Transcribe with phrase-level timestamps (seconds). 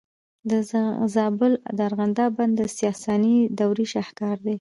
[0.49, 0.51] د
[1.15, 4.49] زابل د ارغنداب بند د ساساني دورې شاهکار دی